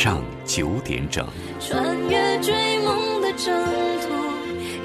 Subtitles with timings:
[0.00, 1.28] 上九点整。
[1.60, 3.54] 穿越追梦的征
[4.00, 4.08] 途，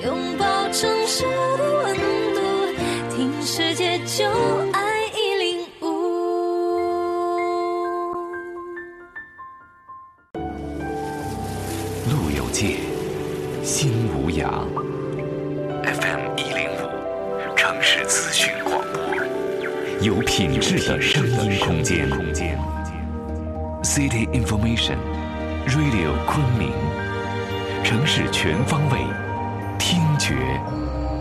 [0.05, 1.95] 拥抱城市的温
[2.35, 2.41] 度，
[3.15, 4.25] 听世界就
[4.73, 5.85] 爱一零五。
[12.11, 12.79] 路有界，
[13.63, 14.49] 心无涯。
[15.81, 19.01] FM 一零五，城市资讯广播，
[20.01, 22.05] 有品质的声音空间。
[23.95, 24.97] City Information
[25.67, 26.69] Radio 昆明，
[27.81, 28.99] 城市全方位
[29.79, 30.35] 听觉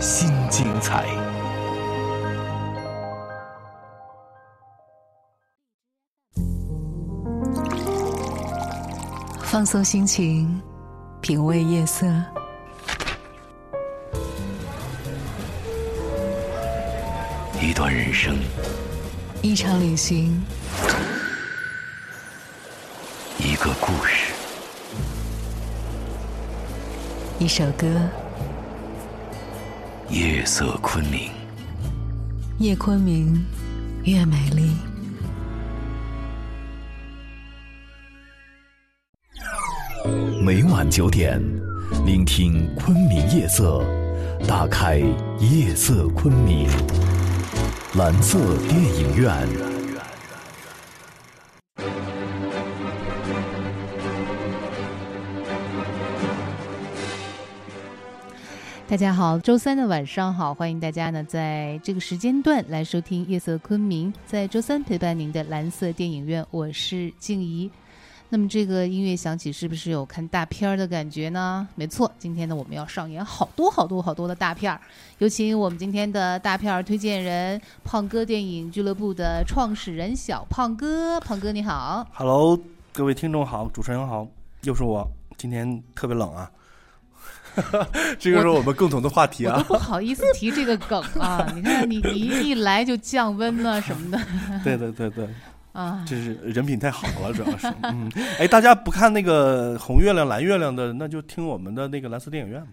[0.00, 1.06] 新精彩。
[9.44, 10.60] 放松心情，
[11.20, 12.04] 品味夜色。
[17.62, 18.36] 一段人生，
[19.42, 20.42] 一场旅行，
[23.38, 24.34] 一个故事，
[27.38, 27.86] 一首歌。
[30.10, 31.30] 夜色昆明，
[32.58, 33.42] 夜昆明，
[34.02, 34.76] 越美丽。
[40.42, 41.40] 每晚九点，
[42.04, 43.82] 聆听昆明夜色，
[44.46, 44.98] 打开
[45.38, 46.68] 夜色昆明，
[47.94, 49.73] 蓝色电影院。
[58.94, 67.68] 大家好，周三的晚上好，欢迎大家呢在这个时间段来收听夜色昆明，在周三陪伴您的蓝色电影院，我是静怡。
[68.28, 71.66] 那么这个音乐响起，是不是有看大片儿的感觉呢？
[71.74, 74.80] 没错，今天呢我们要上演好多好多好多的大片儿，
[75.18, 82.06] 有请我们今天的大片儿推荐人胖哥电影俱乐部的创始人小胖哥，胖哥你好。
[82.12, 82.56] Hello，
[82.92, 84.28] 各位听众好，主持人好，
[84.62, 85.10] 又是我。
[85.36, 86.48] 今天特别冷啊，
[88.18, 89.56] 这个是我们共同的话题啊。
[89.56, 91.46] 我 都不好意思提这个梗啊！
[91.54, 94.20] 你看你你一一来就降温了什么的
[94.62, 95.28] 对对对对，
[95.72, 97.72] 啊，这是人品太好了，主要是。
[97.82, 102.72] 嗯，哎，大家不看那个红月亮、蓝月亮的，那就听我们的那个蓝色电影院吧。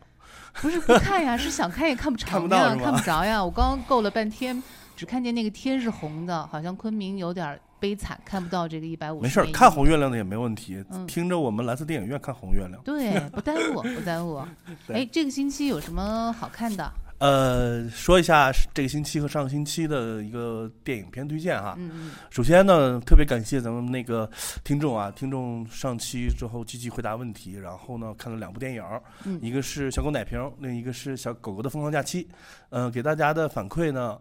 [0.61, 3.43] 不是不看呀，是想看也看不着呀，不到看不着呀。
[3.43, 4.61] 我刚刚够了半天，
[4.97, 9.23] 只看见那个天是红的，好像昆明有点悲惨，看不到这个一百五十。
[9.23, 12.79] 没事儿，看红月亮的也没问题，嗯听着我们蓝色电影院看红月亮。
[12.83, 14.41] 对，不耽误，不耽误。
[14.93, 16.89] 哎，这个星期有什么好看的？
[17.17, 21.75] 呃，说一下这个星期和上个星期的一个电影片推荐哈。
[21.77, 24.27] 嗯嗯首先呢，特别感谢咱们那个
[24.63, 28.83] 听众啊，听众上期之后积极回答问题，然后呢看了两部电影，
[29.23, 32.23] 嗯一个是《小狗奶瓶》，另一个是《小狗狗的疯狂假期》。
[32.71, 34.17] 嗯、给大家的反馈呢，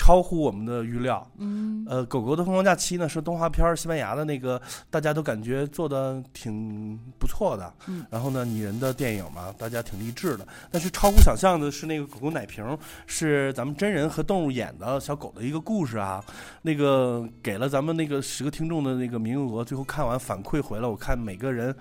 [0.00, 1.30] 超乎我们的预料。
[1.36, 7.70] 嗯呃，《狗狗的疯狂假期》呢是动画片儿，西班牙的那个，大家都感觉做的挺不错的。
[7.86, 10.48] 嗯然后呢，拟人的电影嘛，大家挺励志的。
[10.70, 12.64] 但是超乎想象的是，那个《狗狗奶瓶》
[13.06, 16.24] 是咱们真人和动物演的小狗的一个故事啊。
[16.62, 21.76] 那个给了咱们那个十个听众的那个名额，最后看完反馈回来，我看每个人。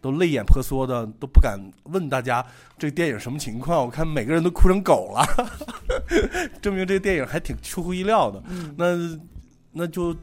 [0.00, 2.44] 都泪眼婆娑的，都不敢问大家
[2.78, 3.84] 这个电影什么情况。
[3.84, 5.24] 我看每个人都哭成狗了，
[6.62, 8.42] 证明这个电影还挺出乎意料的。
[8.48, 9.20] 嗯，那
[9.72, 10.16] 那就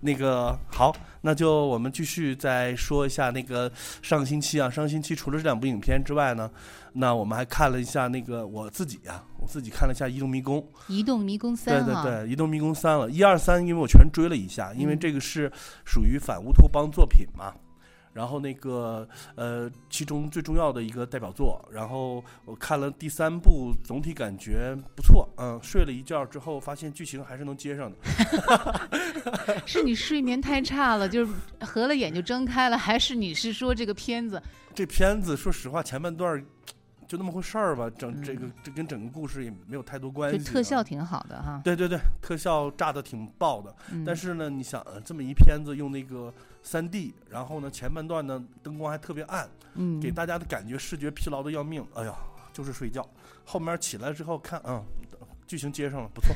[0.00, 3.70] 那个好，那就我们继续再说一下那个
[4.02, 6.50] 上个星期啊，上个星期除了这两部影片之外呢，
[6.92, 10.60] 那我们还看了一下那个我自己啊，我自己看了一下《移动迷宫》。
[10.88, 15.50] 移动迷宫对三对，对对，《移动迷宫三》了，一二三，因为我全追了一下，因为嗯这个是
[15.86, 17.54] 属于反乌托邦作品嘛。
[18.14, 27.96] 然后那个呃，其中最重要的一个代表作，然后我看了第三部，总体感觉不错，嗯，睡了一觉之后，发现剧情还是能接上的。
[29.66, 34.40] 是你睡眠太差了，就是合了眼就睁开了，还是你是说这个片子？
[34.74, 36.44] 这片子说实话，前半段
[37.06, 40.38] 就那么回事儿吧，整嗯这个这跟整个故事也没有太多关系。
[40.38, 40.82] 就特效。
[40.82, 41.60] 挺好的哈。
[41.62, 43.74] 对对对，特效炸的挺爆的。
[43.90, 46.32] 嗯但是呢，你想呃这么一片子用那个
[46.64, 51.86] 三 D，然后呢前半段呢灯光还特别暗，嗯，给大家的感觉视觉疲劳的要命。
[51.94, 52.14] 哎呀，
[52.52, 53.08] 就是睡觉。
[53.44, 54.82] 后面起来之后看，嗯，
[55.46, 56.34] 剧情接上了，不错，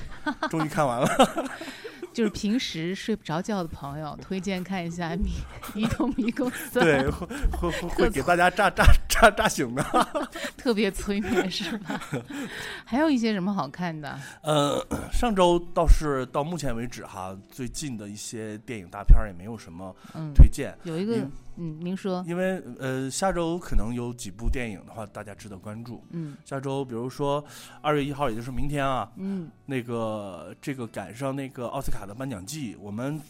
[0.48, 1.08] 终于看完了。
[2.18, 5.30] 就是平时睡不着觉的朋友，推荐看一下《迷
[5.76, 9.84] 移动迷宫三》，对，会会会会给大家炸炸炸炸醒的。
[10.58, 12.00] 特别催眠是吧？
[12.84, 14.18] 还有一些什么好看的？
[14.42, 26.04] 呃，上周倒是到目前为止哈，最近的一些电影大片也没有什么嗯，推荐，有一个因嗯，您说，因为呃下周可能有几部电影的话，大家值得关注。
[26.10, 27.44] 嗯下周比如说
[27.82, 33.20] 二月一号，也就是明天啊，嗯那个这个赶上那个奥斯卡的颁奖季，我们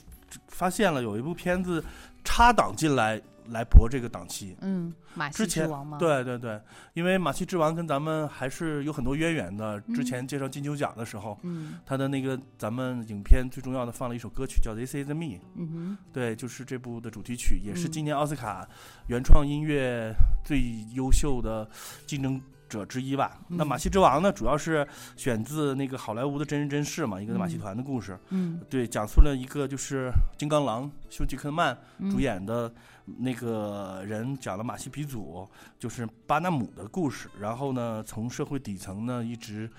[0.49, 1.83] 发现了有一部片子
[2.23, 4.57] 插档进来来搏这个档期。
[4.61, 6.61] 嗯，马戏之王吗？，对对对，
[6.95, 9.81] 因为《马戏之王》跟咱们还是有很多渊源的。
[9.81, 18.69] 之嗯前介绍金球奖的时候，嗯他的那个咱们影片最重要的放了一首歌曲叫《This Is Me》，嗯哼，对，就是这部的主题曲，也是嗯今年奥斯卡
[19.09, 20.13] 原创音乐
[20.45, 20.63] 最
[20.95, 21.69] 优秀的
[22.07, 23.39] 竞争者之一吧。
[23.49, 24.87] 那《马嗯戏之王》呢，主要是
[25.17, 28.19] 选自那个好莱坞的真人真事嘛，一个马戏嗯团的故事。
[28.31, 32.73] 嗯对，讲述了一个就是金刚狼休·杰克曼嗯主演的
[33.19, 37.29] 那个人，讲了马西鼻祖就是巴纳姆的故事。
[37.41, 39.71] 然后呢，从社会底层呢，一直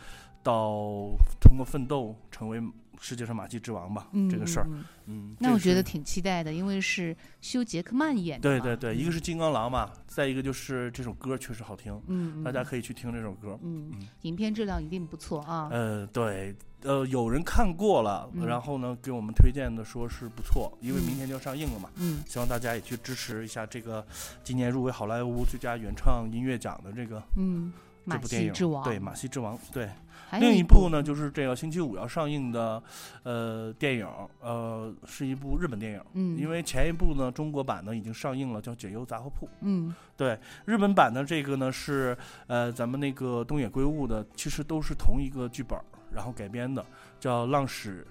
[0.41, 1.09] 到
[1.39, 2.61] 通过奋斗成为
[2.99, 4.67] 世界上马戏之王吧，嗯这个事儿。
[5.05, 8.49] 嗯那我觉得挺期待的，因为是休·杰克曼演的。
[8.49, 13.57] 对对对，一个嗯是金刚狼嘛，再一个就是这首歌确实好听，嗯，嗯大家可以去听这首歌。
[13.63, 15.69] 嗯嗯，影片质量一定不错啊。
[15.71, 16.53] 呃，对，
[16.83, 21.89] 呃，有人看过了，嗯然后呢给我们推荐的说是不错，因为嗯明天就要上映了嘛。
[21.95, 24.05] 嗯希望大家也去支持一下这个
[24.43, 27.73] 今年入围好莱坞最佳原创音乐奖的这个嗯，
[28.03, 28.49] 马这部电影。
[28.49, 28.83] 戏之王。
[28.83, 29.89] 对，《马戏之王》对。
[30.39, 32.81] 另一部呢，就是这个星期五要上映的，
[33.23, 34.07] 呃，电影，
[34.41, 36.01] 呃，是一部日本电影。
[36.13, 39.45] 嗯，因为前一部呢，中国版呢已经上映了，叫《解忧杂货铺》。
[39.61, 42.15] 嗯对，日本版的这个呢是
[42.47, 45.79] 呃咱们那个东野圭吾的，其实都是同一个剧本，
[46.13, 46.85] 然后改编的，
[47.19, 48.05] 叫《浪矢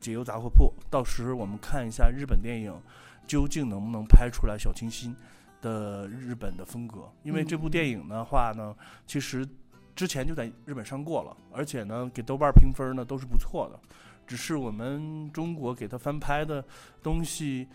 [0.00, 0.72] 解忧杂货铺》。
[0.88, 2.72] 到时我们看一下日本电影
[3.26, 5.14] 究竟能不能拍出来小清新
[5.60, 8.74] 的日本的风格，因为这部电影的话呢，
[9.06, 9.46] 其实
[9.98, 13.80] 之前就在日本上过了，而且呢给豆瓣评分呢都是不错的，
[14.28, 16.64] 只是我们中国给他翻拍的
[17.02, 17.66] 东西。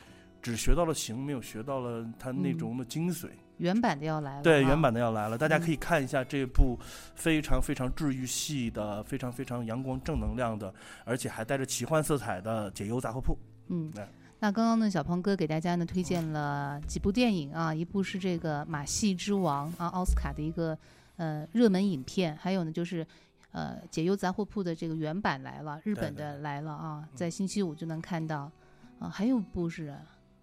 [0.41, 3.29] 只学到了形，没有学到了它内嗯容的精髓。
[3.59, 4.43] 原版的要来了。
[4.43, 6.77] 对，啊原版的要来了，大家嗯可以看一下这部
[7.15, 10.73] 非常非常治愈系的、非常非常阳光正能量的，
[11.05, 13.33] 而且还带着奇幻色彩的《解忧杂货铺》。
[13.69, 14.05] 嗯对，
[14.39, 20.77] 那刚刚呢，小鹏哥给大家呢推荐了几部电影啊，一部是这个《马戏之王》啊，奥斯卡的一个
[21.17, 23.05] 呃热门影片，还有呢就是
[23.51, 28.51] 呃《解忧杂货铺》的这个原版来了，日本的来了啊，在星期五就能看到
[28.99, 29.95] 啊，还有一部是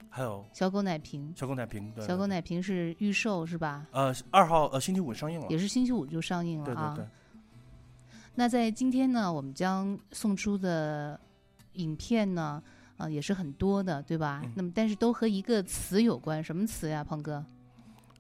[0.08, 3.87] 还有小狗奶瓶，小狗奶瓶，对小狗奶瓶是预售是吧？
[3.93, 6.94] 呃二号呃星期五上映了，也是星期五就上映了啊。
[6.96, 7.11] 对对对，
[8.34, 11.19] 那在今天呢，我们将送出的
[11.75, 12.62] 影片呢，
[12.96, 14.40] 呃，也是很多的，对吧？
[14.44, 17.44] 嗯那么，但是都和一个词有关，什么词呀，胖哥？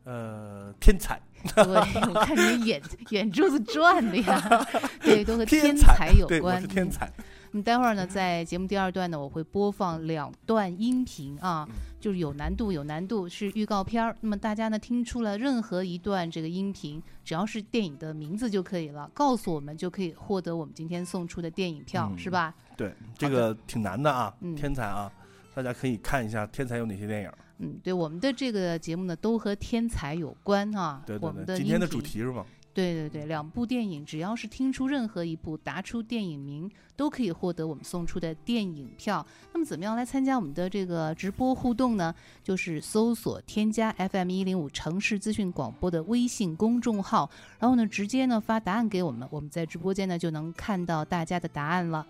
[0.04, 1.20] 呃天才，
[1.54, 2.80] 对，我看你眼
[3.10, 4.66] 眼珠子转的呀，
[5.02, 6.60] 对，都和天才才有关。
[6.60, 7.10] 是天才，
[7.52, 14.16] 那么待会儿呢，在节目第二段呢，我会播放两段音频啊，嗯就是有难度，有难度是预告片儿。
[14.22, 22.54] 那么大家呢听出了任何一段这个音频，只要是电影的名字就可以了，告诉我们就可以获得我们今天送出的电影票，嗯是吧？
[22.74, 25.12] 对，这个挺难的啊嗯，天才啊，
[25.54, 27.30] 大家可以看一下天才有哪些电影。
[27.60, 31.02] 嗯，对，我们的这个节目呢都和天才有关啊。
[31.06, 32.44] 对对对，我们的今天的主题是吗？
[32.72, 39.26] 对对对，两部电影，只要是听出任何一部，答出电影名，都可以获得我们送出的电影票。
[39.52, 42.14] 那么，怎么样来参加我们的这个直播互动呢？
[42.44, 47.28] 就是搜索添加 FM 一零五城市资讯广播的微信公众号，
[47.58, 52.06] 然后呢，直接呢发答案给我们，我们在直播间呢就能看到大家的答案了。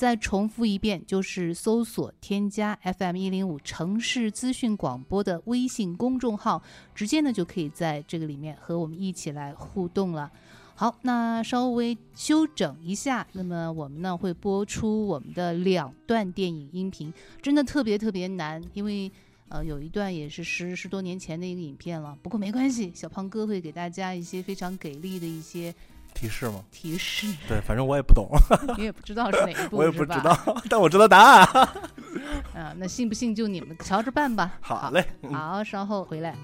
[0.00, 6.62] 再重复一遍，就是搜索添加 FM 一零五城市资讯广播的微信公众号，
[6.94, 10.32] 直接呢就可以在这个里面和我们一起来互动了。
[10.74, 19.12] 好，那稍微休整一下，那么我们呢会播出我们的两段电影音频，真的特别特别难，因为
[19.50, 25.74] 呃有一段也是十十多年前的一个影片了，不过没关系，小胖哥会给大家一些非常给力的一些
[26.14, 26.62] 提示吗？
[26.70, 28.28] 提示，对，反正我也不懂，
[28.76, 30.36] 你也不知道是哪一部， 我也不知道，
[30.68, 31.44] 但我知道答案。
[32.54, 34.52] 啊，那信不信就你们瞧着办吧。
[34.60, 36.34] 好嘞，嗯好，稍后回来。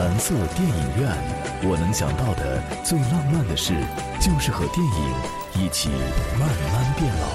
[0.00, 1.14] 蓝色电影院，
[1.62, 3.74] 我能想到的最浪漫的事，
[4.18, 5.90] 就是和电影一起
[6.38, 7.26] 慢慢变老。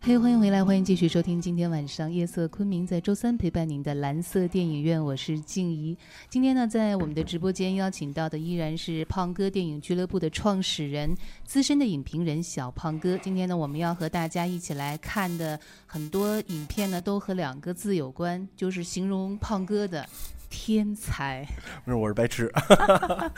[0.00, 5.94] 嘿，欢迎回来，欢迎继续收听今天晚上夜色昆明在周三陪伴您的蓝色电影院，我是静怡。
[6.30, 13.18] 今天呢，在我们的直播间邀请到的依然是胖哥电影俱乐部的创始人、资深的影评人小胖哥。
[13.18, 20.08] 今天呢，我们要和大家一起来看的很多影片呢，都和两个字有关，就是形容胖哥的
[20.48, 21.46] 天才。
[21.84, 22.50] 不是，我是白痴。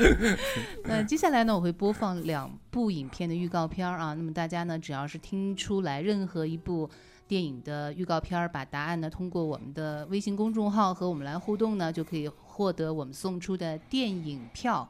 [0.85, 4.15] 那接下来呢，我会播放两部影片的预告片儿啊。
[4.15, 6.89] 那么大家呢，只要是听出来任何一部
[7.27, 14.89] 电影的预告片儿，把答案呢通过我们的微信公众号和我们来互动呢，就可以获得我们送出的电影票。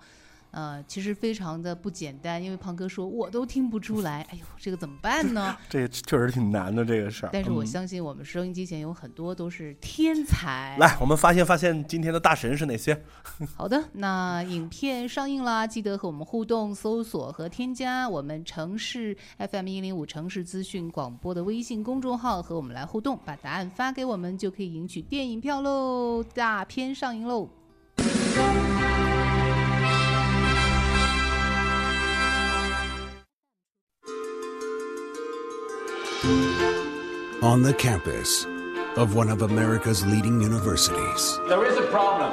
[0.50, 5.56] 呃，其实非常的不简单，因为胖哥说我都听不出来，哎呦，这个怎么办呢？
[5.68, 7.30] 这确实挺难的这个事儿。
[7.32, 10.76] 但是我嗯相信我们收音机前有很多都是天才。
[10.78, 13.00] 来，我们发现发现今天的大神是哪些？
[13.54, 26.24] 好的，那影片上映啦，记得和我们互动、搜索和添加我们城市 FM 一零五城市资讯广播的微信公众号，和我们来互动，把答案发给我们，就可以赢取电影票喽！
[26.34, 27.48] 大片上映喽！
[37.42, 38.44] On the campus
[38.96, 41.38] of one of America's leading universities.
[41.48, 42.32] There is a problem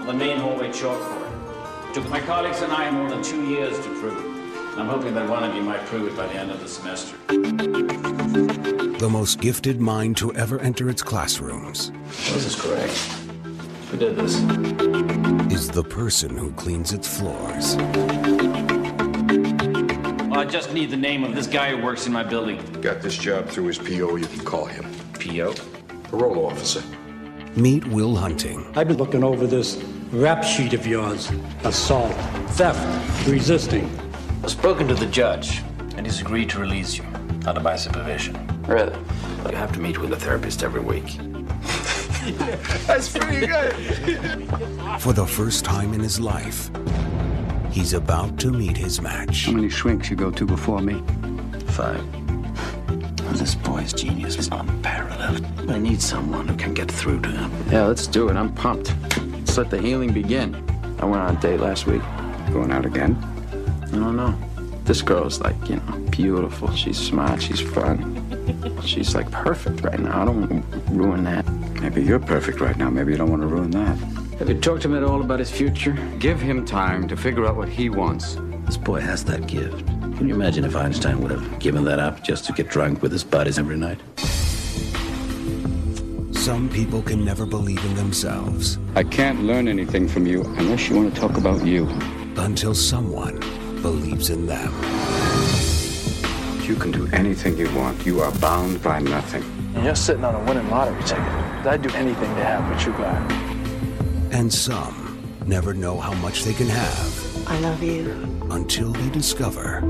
[0.00, 1.90] on the main hallway chalkboard.
[1.90, 4.78] It took my colleagues and I more than two years to prove it.
[4.78, 7.16] I'm hoping that one of you might prove it by the end of the semester.
[8.98, 12.92] The most gifted mind to ever enter its classrooms This is correct.
[13.90, 14.36] Who did this?
[15.52, 17.74] is the person who cleans its floors.
[20.38, 22.58] Well, I just need the name of this guy who works in my building.
[22.80, 24.86] Got this job through his PO, you can call him.
[25.18, 25.52] P.O.
[26.04, 26.80] Parole officer.
[27.56, 31.28] Meet Will Hunting, I've been looking over this rap sheet of yours
[31.64, 32.14] assault,
[32.50, 33.90] theft, resisting.
[34.44, 35.60] I've spoken to the judge,
[35.96, 37.04] and he's agreed to release you
[37.44, 38.36] under my supervision.
[38.62, 38.96] Really?
[39.50, 41.16] You have to meet with a therapist every week.
[42.86, 43.74] That's pretty good.
[45.00, 46.70] for the first time in his life.
[47.78, 49.46] He's about to meet his match.
[49.46, 51.00] How many shrinks you go to before me?
[51.68, 52.04] Five.
[53.38, 55.46] This boy's genius is unparalleled.
[55.70, 57.52] I need someone who can get through to him.
[57.70, 58.36] Yeah, let's do it.
[58.36, 58.92] I'm pumped.
[59.32, 60.56] Let's let the healing begin.
[60.98, 62.02] I went on a date last week.
[62.52, 63.16] Going out again?
[63.84, 64.36] I don't know.
[64.82, 66.74] This girl's like, you know, beautiful.
[66.74, 67.40] She's smart.
[67.40, 68.82] She's fun.
[68.84, 70.22] She's like perfect right now.
[70.22, 71.48] I don't want to ruin that.
[71.80, 72.90] Maybe you're perfect right now.
[72.90, 74.27] Maybe you don't want to ruin that.
[74.38, 75.92] Have you talked to him at all about his future?
[76.20, 78.36] Give him time to figure out what he wants.
[78.66, 79.84] This boy has that gift.
[79.86, 83.10] Can you imagine if Einstein would have given that up just to get drunk with
[83.10, 83.98] his buddies every night?
[86.36, 90.96] Some people can never believe in themselves I can't learn anything from you unless you
[90.96, 91.88] want to talk about you.
[92.36, 93.40] until someone
[93.82, 94.72] believes in them.
[96.62, 98.06] You can do anything you want.
[98.06, 99.42] You are bound by nothing.
[99.74, 101.24] And you're sitting on a winning lottery ticket.
[101.66, 103.37] I'd do anything to have what you got.
[104.30, 108.10] And some never know how much they can have I love you.
[108.50, 109.80] until they discover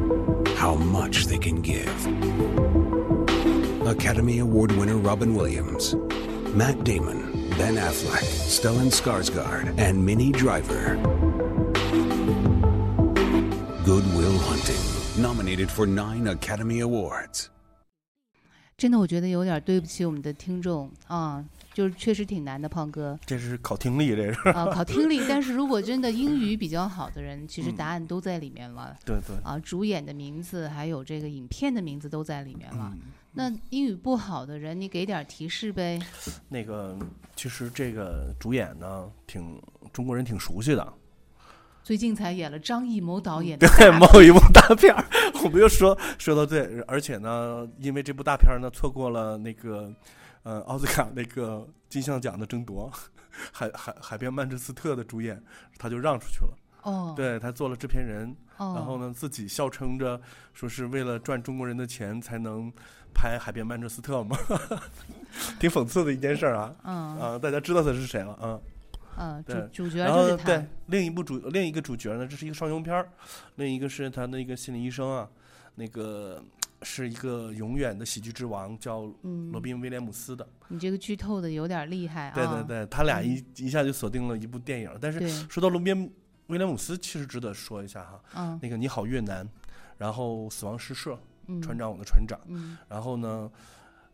[0.57, 2.07] how much they can give.
[3.87, 5.95] Academy Award winner Robin Williams,
[6.55, 10.97] Matt Damon, Ben Affleck, Stellan Skarsgård, and Minnie Driver.
[13.85, 17.51] Goodwill Hunting, nominated for nine Academy Awards.
[18.79, 21.45] 真的，我觉得有点对不起我们的听众啊，
[21.75, 24.49] 就是确实挺难的，胖哥这是考听力，这是。
[24.51, 25.21] 啊，考听力。
[25.29, 28.97] 但是如果真的英语比较好的人，其实嗯答案都在里面了。
[29.05, 29.35] 对对。
[29.43, 32.93] 啊，主演的名字还有这个影片的名字都在里面了。
[32.95, 33.01] 嗯
[33.33, 36.01] 那英语不好的人，你给点提示呗。
[36.49, 36.99] 那个，
[37.37, 39.61] 其实这个主演呢，挺
[39.93, 40.93] 中国人挺熟悉的。
[41.89, 45.03] 最近才演了张艺谋导演的对，大某一部大片儿，
[45.43, 49.91] 我们又说说到对，而且呢，因为这部大片儿呢，错过了那个
[50.43, 52.93] 呃奥斯卡那个金像奖的争夺，
[53.51, 55.43] 海海海边曼彻斯特的主演
[55.79, 56.59] 他就让出去了。
[56.83, 60.21] 哦，对他做了制片人，哦然后呢，自己笑称着
[60.53, 62.71] 说是为了赚中国人的钱才能
[63.15, 64.37] 拍《海边曼彻斯特》嘛，
[65.59, 66.75] 挺讽刺的一件事儿啊。
[66.85, 68.41] 嗯啊，大家知道他是谁了啊？
[68.43, 68.61] 嗯，
[69.43, 70.67] 主对，主角然就是他后对。
[70.87, 73.09] 另一部主另一个主角呢，这是一个双雄片儿，
[73.57, 75.29] 另一个是他的一个心理医生啊，
[75.75, 76.43] 那个
[76.83, 80.47] 是一个永远的喜剧之王，叫嗯罗宾威廉姆斯的。
[80.69, 82.35] 你这个剧透的有点厉害啊！
[82.35, 84.91] 对对对，他俩一一下就锁定了一部电影。
[85.01, 86.13] 但是说到罗宾
[86.47, 88.21] 威廉姆斯，其实值得说一下哈。
[88.37, 89.45] 嗯那个《你好越南》，
[89.97, 91.13] 然后《死亡诗社》，
[91.47, 92.39] 嗯船长我的船长。
[92.47, 93.51] 嗯然后呢，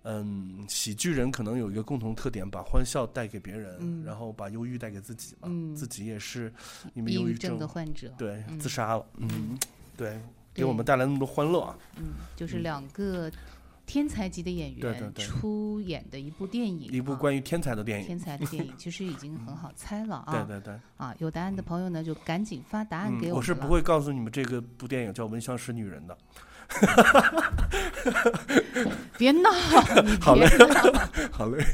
[0.04, 5.49] 嗯，喜剧人可能有一个共同特点，把欢笑带给别人，嗯然后把忧郁带给自己嘛。
[5.50, 6.52] 嗯自己也是
[6.92, 9.06] 因为忧郁症的患者对，嗯自杀了。
[9.16, 9.58] 嗯，
[9.96, 10.20] 对，
[10.52, 11.76] 给我们带来那么多欢乐啊。
[11.96, 13.30] 嗯，就是两个
[13.87, 18.06] 天才级的演员出演的一部电影，一部啊关于天才的电影。
[18.06, 20.44] 天才的电影， 其实已经很好猜了啊。
[20.46, 26.16] 对对对，啊，有答案的朋友呢，就赶紧发答案嗯给，我了我是不会告诉你们这个部电影叫《闻香识女人》的。
[29.16, 29.49] 别闹，
[30.04, 30.83] 你好嘞别闹。
[31.33, 31.64] 好嘞。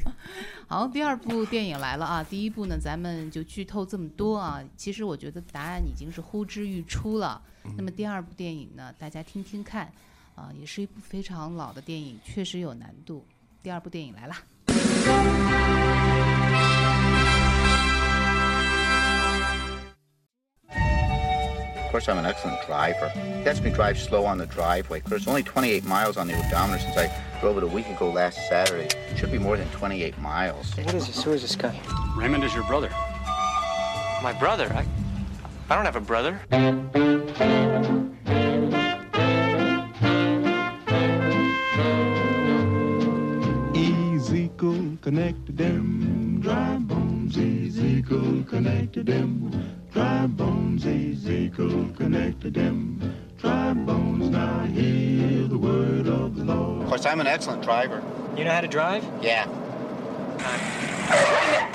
[0.66, 2.23] 好，第二部电影来了啊！
[2.23, 4.62] 第一部呢，咱们就剧透这么多啊。
[4.76, 7.42] 其实我觉得答案已经是呼之欲出了。
[7.76, 9.92] 那么第二部电影呢，大家听听看
[10.37, 13.26] 啊，也是一部非常老的电影，确实有难度。
[13.64, 14.37] 第二部电影来啦。
[21.90, 23.09] Of course, I'm an excellent driver.
[23.09, 25.02] He lets me drive slow on the driveway.
[25.06, 28.49] There's only 28 miles on the odometer since I drove it a week ago last
[28.49, 28.85] Saturday.
[29.11, 30.76] It should be more than 28 miles.
[30.76, 31.25] What is this?
[31.25, 31.76] Who is this guy?
[32.14, 32.90] Raymond is your brother.
[34.23, 34.73] My brother?
[34.73, 34.87] I,
[35.68, 36.38] I don't have a brother.
[43.75, 47.10] Ezekiel connected them dry bones.
[47.37, 49.50] Ezekiel connected them
[49.92, 50.84] dry bones.
[50.84, 54.30] Ezekiel connected them dry bones.
[54.30, 56.82] Now hear the word of the Lord.
[56.82, 58.02] Of course, I'm an excellent driver.
[58.37, 59.04] You know how to drive?
[59.22, 59.46] Yeah.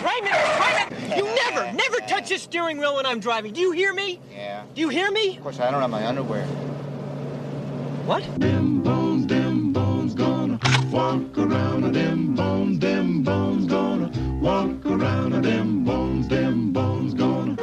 [0.03, 0.35] Raymond!
[0.59, 1.17] Raymond!
[1.17, 3.53] You never, never touch the steering wheel when I'm driving.
[3.53, 4.19] Do you hear me?
[4.31, 4.63] Yeah.
[4.73, 5.37] Do you hear me?
[5.37, 6.45] Of course, I don't have my underwear.
[8.05, 8.23] What?
[8.39, 10.59] Them bones, them bones gonna
[10.91, 11.93] walk around.
[11.93, 13.84] Them bones, them bones gonna
[14.45, 15.43] walk around.
[15.43, 17.55] Them bones, them bones gonna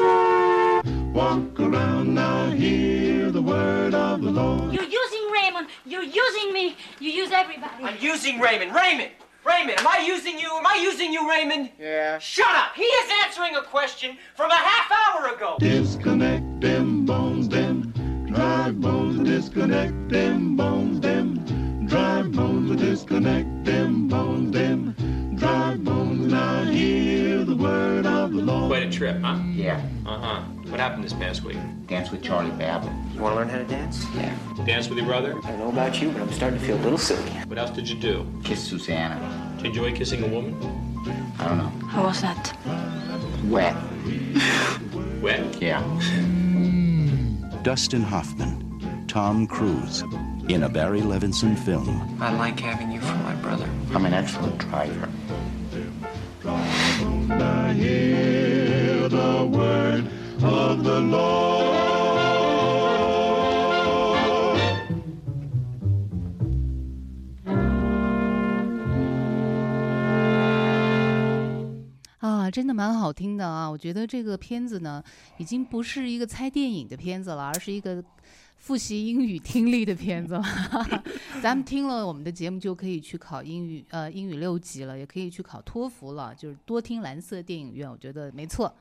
[1.15, 2.15] walk around.
[2.15, 4.75] Now hear the word of the Lord.
[4.75, 5.69] You're using Raymond.
[5.87, 6.77] You're using me.
[6.99, 7.85] You use everybody.
[7.85, 8.75] I'm using Raymond.
[8.75, 9.12] Raymond!
[9.45, 10.49] Raymond, am I using you?
[10.53, 11.71] Am I using you, Raymond?
[11.79, 12.19] Yeah.
[12.19, 12.75] Shut up!
[12.77, 15.57] He is answering a question from a half hour ago.
[15.59, 17.93] Disconnect them bones, them
[18.27, 19.29] dry bones.
[19.29, 21.12] Disconnect them bones, them bones.
[23.02, 24.94] Disconnect them bones, them
[25.35, 26.30] dry bones.
[26.30, 28.68] Now hear the word of the Lord.
[28.68, 29.42] Quite a trip, huh?
[29.50, 29.85] Yeah.
[30.06, 30.42] Uh huh.
[30.68, 31.56] What happened this past week?
[31.88, 32.92] Dance with Charlie Babbitt.
[33.12, 34.06] You want to learn how to dance?
[34.14, 34.32] Yeah.
[34.64, 35.37] Dance with your brother?
[35.42, 37.28] I don't know about you, but I'm starting to feel a little silly.
[37.49, 38.25] What else did you do?
[38.44, 39.18] Kiss Susanna.
[39.56, 40.54] Do you enjoy kissing a woman?
[41.40, 41.87] I don't know.
[41.88, 42.56] How was that?
[43.47, 43.75] Wet.
[45.21, 45.61] Wet?
[45.61, 45.82] Yeah.
[47.64, 50.05] Dustin Hoffman, Tom Cruise,
[50.53, 51.88] in a Barry Levinson film.
[52.21, 53.69] I like having you for my brother.
[53.95, 55.09] I'm an excellent driver.
[56.45, 60.07] Now hear the word
[60.43, 61.73] of the Lord.
[72.19, 73.69] 啊，真的蛮好听的啊！
[73.69, 75.03] 我觉得这个片子呢，
[75.38, 78.05] 已经不是一个猜电影的片子了，而是一个
[78.62, 80.44] 复习英语听力的片子了。
[81.42, 86.33] 咱们听了我们的节目，就可以去考英语，呃，英语六级了，也可以去考托福了。
[86.33, 88.72] 就是多听蓝色电影院，我觉得没错。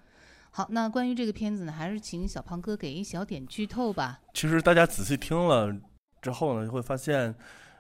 [0.52, 4.22] 好，那关于这个片子呢，还是请小胖哥给一小点剧透吧。
[4.36, 5.76] 其实大家仔细听了
[6.22, 7.34] 之后呢，就会发现，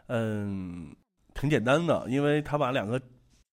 [0.07, 0.95] 嗯，
[1.35, 2.99] 挺简单的，因为他把两个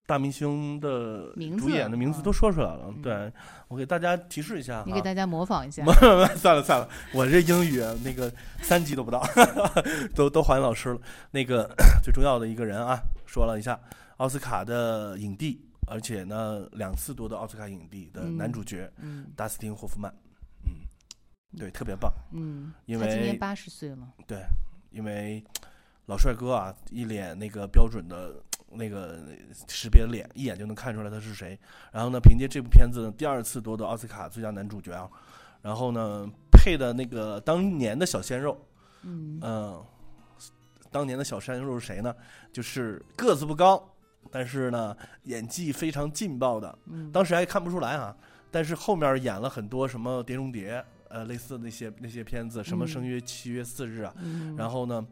[0.08, 2.90] 大明星的名主演的名字都说出来了。
[3.02, 3.30] 对
[3.68, 5.84] 我给大家提示一下你给大家模仿一下。
[6.34, 9.22] 算了算了，我这英语那个三级都不到，
[10.16, 11.00] 都都还老师了。
[11.30, 11.70] 那个
[12.02, 13.78] 最重要的一个人啊，说了一下
[14.16, 19.32] 奥斯卡的影帝，而且呢两次夺得奥斯卡影帝的男主角，嗯嗯。
[19.36, 20.10] 达斯汀·霍夫曼，
[20.64, 20.72] 嗯，
[21.58, 22.72] 对，特别棒，嗯。
[22.86, 24.38] 因为今年为80岁了，对，
[24.90, 25.44] 因为
[26.06, 29.18] 老帅哥啊，一脸那个标准的那个
[29.66, 31.58] 识别脸，一眼就能看出来他是谁。
[31.92, 35.08] 然后呢，凭借这部片子第二次夺得奥斯卡最佳男主角啊，
[35.62, 38.58] 然后呢配的那个当年的小鲜肉，
[39.02, 39.38] 嗯。
[39.42, 39.84] 嗯，
[40.90, 42.14] 当年的小鲜肉是谁呢？
[42.52, 43.94] 就是个子不高，
[44.30, 47.10] 但是呢演技非常劲爆的，嗯。
[47.12, 48.16] 当时还看不出来啊，
[48.50, 50.74] 但是后面演了很多什么《碟中谍》
[51.08, 52.90] 呃类似的那些那些片子，什么《嗯。
[52.90, 54.56] 生约七月四日》啊，嗯。
[54.56, 55.06] 然后呢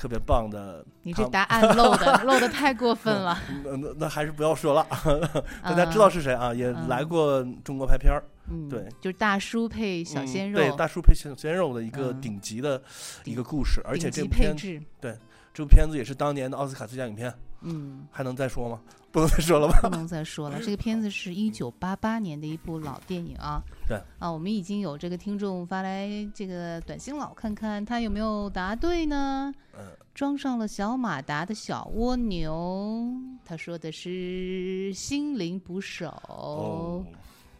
[0.00, 3.38] 特别棒的，你这答案 漏的漏的太过分了。
[3.62, 4.86] 那那那还是不要说了，
[5.62, 6.54] 大家知道是谁啊？
[6.54, 12.80] 也来过中国拍片儿，嗯，对，就是大叔配小嗯鲜肉，对，大叔配小鲜肉的一个嗯顶级的
[13.24, 15.18] 一个故事，而且这部片配置对
[15.52, 17.30] 这部片子也是当年的奥斯卡最佳影片，
[17.62, 18.80] 嗯，还能再说吗？
[19.12, 19.80] 不能再说了吧？
[19.82, 20.60] 不能再说了。
[20.62, 23.60] 这个片子是一九八八年的一部老电影啊。
[23.88, 29.52] 对啊，我们已经有这个听众发来这个短信了，我看看他有没有答对呢？
[29.76, 29.80] 嗯，
[30.14, 33.12] 装上了小马达的小蜗牛，
[33.44, 36.06] 他说的是心灵捕手。
[36.28, 37.04] 哦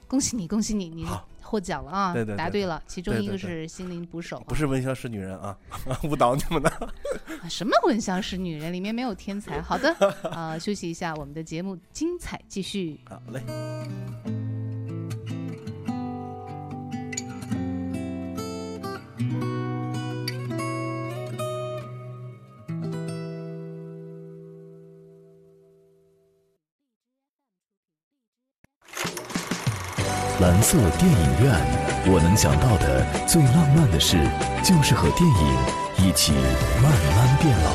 [0.06, 1.04] 恭喜你，恭喜你，你
[1.42, 2.12] 获奖了啊！
[2.12, 5.56] 对对对答对了，其中一个是心灵捕手啊，不是闻香识女人啊，
[6.04, 6.68] 误导你们的。
[6.70, 9.60] 啊什么闻香识女人，里面没有天才。
[9.62, 9.94] 好的，
[10.30, 13.00] 啊， 休息一下，我们的节目精彩继续。
[13.04, 14.39] 好嘞。
[30.70, 31.52] 色电影院，
[32.06, 34.16] 我能想到的最浪漫的事，
[34.62, 36.30] 就是和电影一起
[36.80, 37.70] 慢慢变老。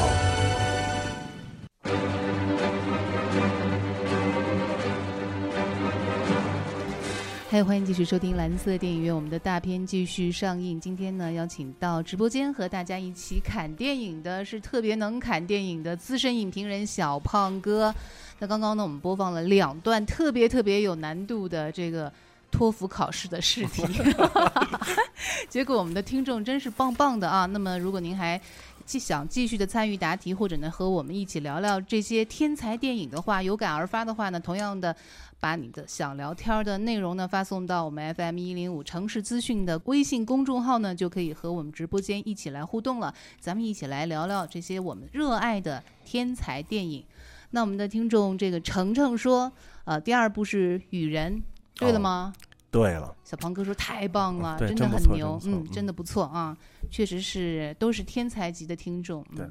[7.49, 10.79] 嗨，欢迎继续收听蓝色电影院，我们的大片继续上映。
[10.79, 17.93] 今天呢，邀请到直播间和大家一起侃电影的是特别能侃电影的资深影评人小胖哥。
[18.39, 22.09] 那刚刚呢，我们播放了两段特别特别有难度的这个
[22.55, 23.83] 托福考试的试题
[25.49, 27.45] 结果我们的听众真是棒棒的啊！
[27.47, 28.39] 那么，如果您还
[28.85, 34.95] 继想继续的参与答题，或者呢和我们一起聊聊这些天才电影的话，有感而发的话呢，同样的
[35.37, 43.13] 把你的想聊天的内容呢发送到我们 FM 一零五城市资讯的微信公众号呢，就可以和我们直播间一起来互动了。
[43.39, 47.03] 咱们一起来聊聊这些我们热爱的天才电影。
[47.51, 49.51] 那我们的听众这个程程说，
[49.83, 51.37] 呃，第二部是《雨人》，
[51.77, 52.33] 对了吗？
[52.71, 56.55] 对了，小庞哥说太棒了，对真的很牛，嗯，真的不错啊，
[56.91, 59.25] 确实是都是天才级的听众。
[59.31, 59.49] 嗯对，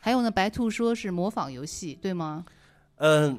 [0.00, 2.44] 还有呢，白兔说是模仿游戏，对吗？
[2.96, 3.36] 嗯，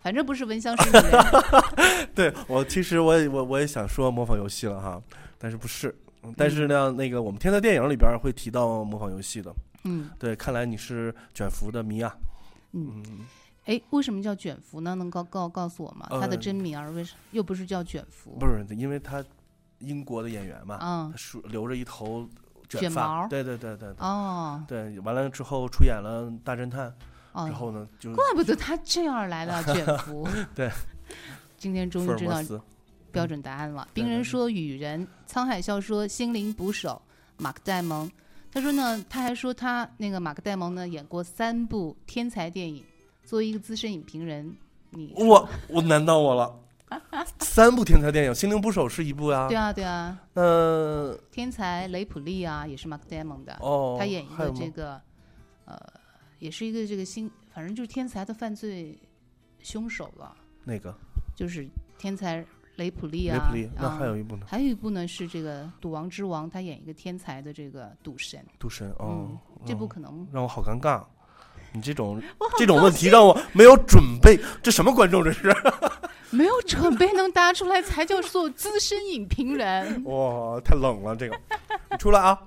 [0.00, 1.24] 反正不是闻香识女人。
[2.14, 5.02] 对我其实我也我我也想说模仿游戏了哈，
[5.38, 5.88] 但是不是。
[6.22, 9.54] 嗯但是呢，那个我们天才电影里边会提到模仿游戏的。
[9.84, 12.16] 嗯，对，看来你是卷福的迷啊。
[12.72, 13.02] 嗯，
[13.66, 14.94] 哎，为什么叫卷福呢？
[14.94, 16.06] 能告告告诉我吗？
[16.08, 18.30] 他的呃真名儿为什么又不是叫卷福？
[18.38, 19.24] 不是，因为他
[19.78, 22.28] 英国的演员嘛，嗯他梳留着一头
[22.68, 23.96] 卷发，毛对对对对对。
[23.98, 26.88] 哦对，完了之后出演了《大侦探》，
[27.32, 30.28] 哦之后呢就怪不得他这样来的卷福。
[30.54, 30.70] 对，
[31.58, 32.40] 今天终于知道
[33.10, 33.88] 标准答案了。
[33.92, 37.02] 对冰人说雨人，沧海笑说心灵捕手，
[37.38, 38.08] 马克戴蒙。
[38.52, 42.84] 他说呢，他还说他那个马克戴蒙呢演过三部天才电影。
[43.26, 44.56] 作为一个资深影评人，
[44.90, 46.58] 你我我难到我了。
[47.40, 49.48] 三部天才电影，《心灵捕手》是一部呀。
[49.48, 53.58] 对啊对啊，呃，天才雷普利啊，也是 Mark Damon 的。
[53.60, 55.00] 哦他演一个这个，
[55.64, 55.76] 呃，
[56.38, 58.96] 也是一个这个新，反正就是天才的犯罪
[59.60, 60.32] 凶手了。
[60.62, 60.96] 那个
[61.34, 63.36] 就是天才雷普利啊。
[63.36, 68.46] 雷普利那啊还有一部呢还有一部呢是这个《赌王之王》，他演一个天才的这个赌神。
[68.60, 71.04] 赌神哦嗯，这部哦可能让我好尴尬。
[71.76, 72.20] 你这种
[72.58, 75.54] 这种问题让我没有准备，这什么观众这是？
[76.30, 80.02] 没有准备能答出来才叫做资深影评人。
[80.04, 81.38] 哇，太冷了这个，
[81.90, 82.38] 你出来啊！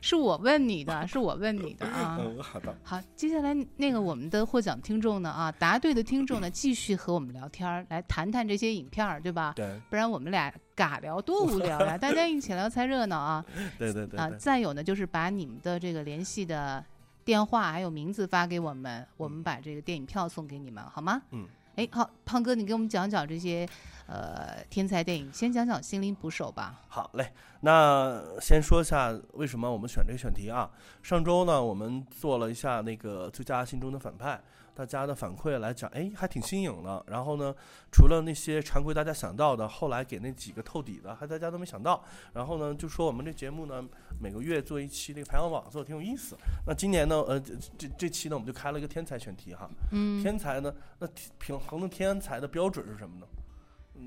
[0.00, 2.18] 是我问你的，是我问你的啊。
[2.20, 2.76] 嗯，好的。
[2.82, 9.52] 好，接下来那个我们的获奖听众呢啊，答对的听众呢，继续和我们聊天儿，来谈谈这些影片儿，对吧？
[9.54, 9.80] 对。
[9.88, 13.34] 不然我们俩尬聊多无聊呀， 大家一起聊才热闹啊。
[13.34, 13.44] 啊，
[13.78, 16.84] 对对对啊再有呢，就是把你们的这个联系的
[17.24, 21.22] 电话还有名字发给我们，我们把这个电影票送给你们，好吗？
[21.30, 21.46] 嗯。
[21.76, 23.68] 哎，好，胖哥，你给我们讲讲这些
[24.06, 26.80] 呃天才电影，先讲讲《心灵捕手》吧。
[26.86, 27.32] 好嘞，
[27.62, 30.70] 那先说一下为什么我们选这个选题啊？
[31.02, 34.40] 上周呢，我们做了一下那个最佳心中的反派，
[34.74, 37.04] 大家的反馈来讲，哎，还挺新颖的。
[37.06, 37.54] 然后呢，
[37.92, 42.04] 除了那些常规大家想到的，后来给那几个透底的，还大家都没想到。
[42.32, 43.82] 然后呢，就说我们这节目呢，
[44.20, 46.36] 每个月做一期这个排行榜，做的挺有意思。
[46.66, 49.70] 那今年呢，呃，这这这期呢，我们就开了一个天才选题哈。
[49.92, 51.06] 嗯天才呢，那
[51.38, 53.26] 平衡的天才的标准是什么呢？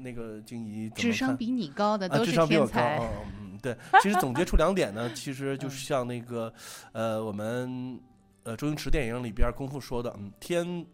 [0.03, 2.99] 那个静怡怎么智商看比你高的啊都是智商比我高天才。
[2.99, 6.53] 嗯嗯，对，其实总结出两点呢，其实就是像那个
[6.91, 7.97] 呃，我们
[8.47, 10.86] 呃周星驰电影里边功夫说的，嗯，天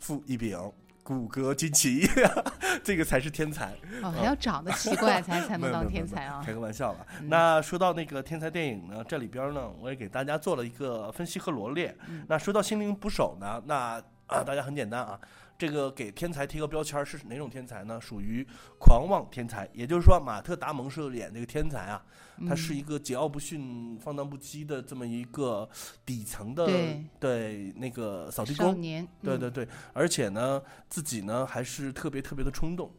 [0.00, 0.58] 赋异禀。
[1.02, 2.06] 骨骼惊奇，
[2.84, 3.72] 这个才是天才。
[4.02, 7.04] 哦还要长得奇怪才才能当天才啊开个玩笑吧。
[7.20, 11.96] 嗯那说到那个天才电影呢，这里边呢，我也给大家做了一个分析和罗列。
[12.08, 15.18] 嗯那说到心灵捕手呢，那啊，大家很简单啊，
[15.60, 18.00] 这个给天才贴个标签是哪种天才呢？
[18.00, 18.46] 属于
[18.78, 22.02] 狂妄天才，也就是说，马特·达蒙饰演这个天才啊，
[22.48, 25.68] 他嗯是一个桀骜不驯、放荡不羁的这么一个
[26.06, 32.90] 底层的对对那个扫地工，嗯对对对，而且呢，自己呢还是特别特别的冲动。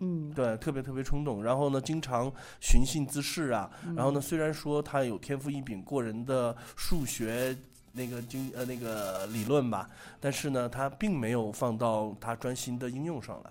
[0.00, 3.70] 嗯，对，特别特别冲动，然后呢，经常寻衅滋事啊。
[3.96, 7.56] 然后呢，嗯虽然说他有天赋异禀、过人的数学
[7.98, 13.50] 那个经呃那个理论吧，但是呢，他并没有放到他专心的应用上来。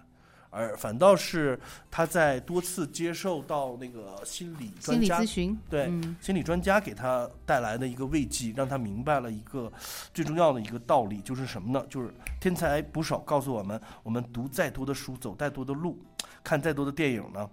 [0.49, 1.59] 而反倒是
[1.91, 9.71] 他在多次接受到那个心理专心理家咨询对、嗯心理专家给他带来的一个慰藉，让他明白了一个
[10.13, 11.85] 最重要的一个道理，就是什么呢？
[11.89, 15.99] 就是天才捕手告诉我们，我们读再多的书，走再多的路，
[16.43, 17.47] 看再多的电影呢，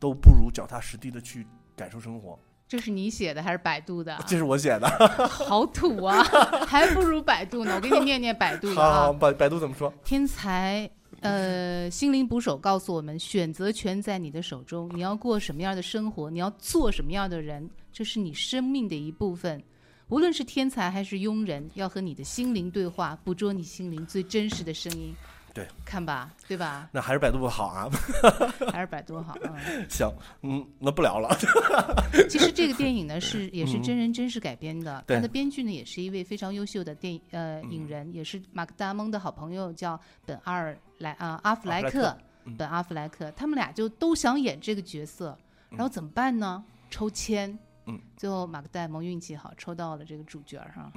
[0.00, 2.38] 都不如脚踏实地的去感受生活。
[2.70, 4.16] 这是你写的还是百度的？
[4.28, 4.88] 这是我写的，
[5.26, 6.22] 好土啊，
[6.68, 7.74] 还不如百度呢。
[7.74, 9.12] 我给你念念百度的好好，啊。
[9.12, 9.92] 百百度怎么说？
[10.04, 14.88] 天才，呃，心灵捕手告诉我们，选择权在你的手中。
[14.94, 19.60] 你要过什么样的生活，你要做什么样的人，这是你生命的一部分。
[20.06, 25.12] 无论是天才还是庸人，要和你的心灵对话，捕捉你心灵最真实的声音。
[25.52, 26.88] 对，看吧，对吧？
[26.92, 27.88] 那还是百度好啊。
[28.72, 29.36] 还是百度好。
[29.42, 29.54] 嗯，
[29.90, 30.08] 行，
[30.42, 31.28] 嗯，那不聊了。
[32.28, 33.82] 其实这个电影呢是也是嗯。
[33.82, 35.16] 真人真事改编的，对。
[35.16, 37.70] 它的编剧呢也是一位非常优秀的电影呃嗯。
[37.72, 42.56] 影人，也是马克达蒙的好朋友，叫本阿尔莱啊、阿弗莱克阿莱克，嗯。
[42.56, 45.36] 本阿弗莱克，他们俩就都想演这个角色，
[45.70, 46.64] 然后怎么办呢？
[46.90, 50.90] 抽签，嗯，最后马克戴蒙运气好，抽到了这个主角哈，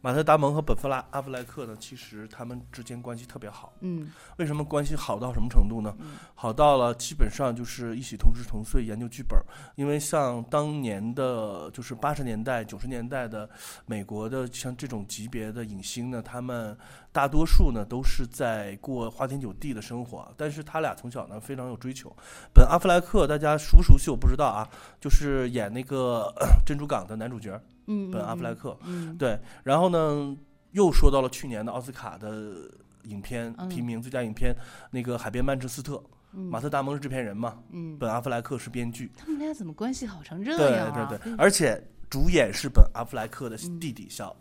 [0.00, 3.72] 马特·达蒙和本弗拉阿弗莱克呢，其实他们之间关系特别好。
[3.80, 5.94] 嗯，为什么关系好到什么程度呢？
[6.34, 9.38] 好到了基本上就是一起同吃同睡研究剧本。
[9.76, 13.48] 因为像当年的，就是八十年代、九十年代的
[13.86, 16.76] 美国的像这种级别的影星呢，他们
[17.12, 22.14] 大多数呢都是在过花天酒地的生活，但是他俩从小呢非常有追求。
[22.54, 24.68] 本·阿弗莱克大家熟不熟悉我不知道啊，
[25.00, 26.32] 就是演那个
[26.64, 27.60] 珍珠港的男主角。
[27.88, 29.16] 嗯本·嗯阿弗莱克，嗯。
[29.18, 30.36] 对，然后呢，
[30.70, 32.70] 又说到了去年的奥斯卡的
[33.04, 34.54] 影片嗯提名最佳影片，
[34.92, 35.94] 那个《海边曼彻斯特》，
[36.32, 36.46] 嗯。
[36.46, 37.98] 马特·达蒙是制片人嘛，嗯。
[37.98, 41.08] 本·阿弗莱克是编剧，他们俩怎么关系好成这样啊？
[41.08, 44.34] 对对，而且主演是本·阿弗莱克的弟弟小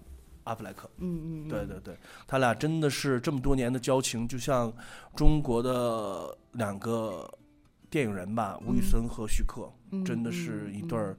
[0.44, 1.50] 阿弗莱克，嗯嗯嗯。
[1.50, 4.72] 对对对，他俩真的是这么多年的交情，就像
[5.16, 7.30] 中国的两个
[7.90, 11.18] 电影人吧，吴宇森和徐克，嗯真的是嗯一对儿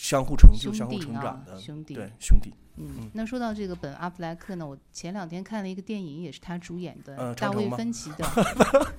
[0.00, 1.94] 相互成就、相互成长的兄弟。
[1.94, 2.52] 对兄弟。
[2.76, 8.94] 嗯，那说到这个本阿弗莱克呢，我前两天看了一个电影，也是他主演的，嗯 大卫芬奇的。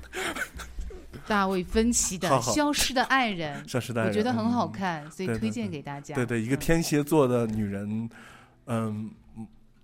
[1.25, 4.71] 大卫芬奇的《消失的爱人》， 消失的爱人我觉得很好嗯。
[4.71, 6.15] 看，所以推荐给大家。
[6.15, 6.59] 对对，一个嗯。
[6.59, 8.09] 天蝎座的女人，
[8.65, 9.09] 嗯，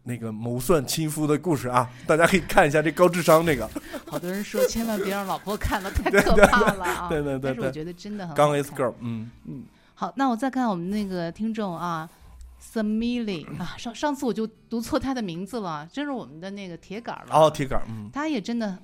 [0.04, 3.69] 那个谋算亲夫的故事啊，大家可以看一下这高智商这个。
[4.08, 7.08] 好多人说千万别让老婆看了，太可怕了啊！
[7.10, 7.51] 对对对对。
[7.51, 9.30] 但是我觉得真的很刚好 S 看 girl，嗯。
[9.45, 9.63] 嗯，
[9.95, 12.08] 好，那我再看我们那个听众啊。
[12.58, 17.36] Samili 啊，上上次我就读错他的名字了，真是我们的那个铁杆儿了。
[17.36, 18.75] 哦铁杆儿嗯他也真的，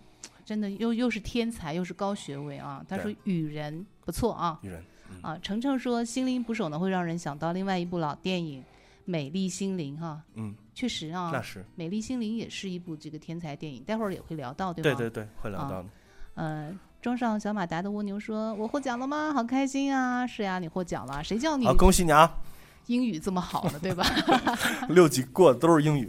[0.45, 2.85] 真的又又是天才，又是高学位啊。
[2.87, 4.59] 他说对《雨人》不错啊。
[4.61, 4.83] 雨人
[5.23, 8.61] 啊，程程说《心灵捕手》呢会让人想到另外一部老电影
[9.05, 10.21] 《美丽心灵》哈。
[10.35, 14.95] 嗯，确实啊，那是《美丽心灵》也是一部这个天才电影，待会儿也会聊到，对吧？
[14.95, 15.89] 对对对，会聊啊到的。
[16.35, 19.33] 呃，装上小马达的蜗牛说：“我获奖了吗？
[19.33, 20.25] 好开心啊！
[20.27, 22.31] 是呀，你获奖了，谁叫你好，恭喜你啊！
[22.87, 24.05] 英语这么好呢，对吧？
[24.89, 26.07] 六级过的都是英语，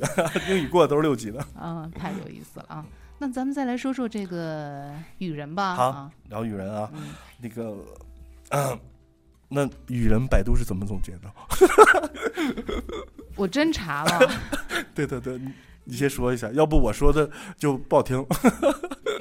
[0.49, 1.41] 英语过的都是六级的。
[1.59, 2.85] 啊，太有意思了啊！
[3.19, 5.75] 那咱们再来说说这个雨人吧。
[5.75, 7.03] 好啊，聊雨人啊，嗯
[7.41, 7.77] 那个，
[8.51, 8.79] 嗯
[9.49, 11.33] 那雨人百度是怎么总结的？
[13.37, 14.31] 我真查了，
[14.95, 15.41] 对对对，
[15.85, 18.25] 你你先说一下，要不我说的就不好听。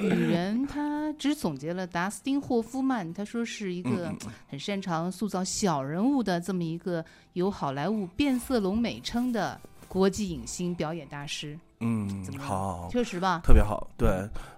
[0.00, 11.58] 女人他只总结了达斯汀霍夫曼，他说是一个嗯很擅长塑造小人物的这么一个有好莱坞变色龙美称的国际影星表演大师。
[11.84, 13.90] 嗯怎，么好，确实吧特别好。
[13.96, 14.08] 对，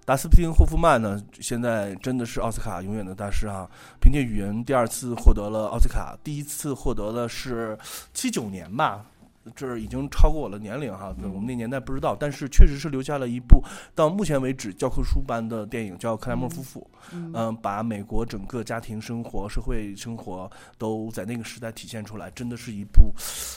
[0.04, 3.66] 达斯汀·霍夫曼呢，现在真的是奥斯卡永远的大师啊！
[3.98, 7.78] 凭借《语言》第二次获得了奥斯卡，第一次获得的是
[8.12, 9.06] 七九年吧。
[9.54, 13.62] 这已经超过我的年龄哈，对我们那年代不知道，但是确实是留下了一部
[13.94, 16.80] 到目前为止教科书般的电影，叫《克莱默夫妇》。
[17.12, 23.14] 嗯嗯，把美国整个家庭生活、社会生活都在那个时代体现出来，真的是一部，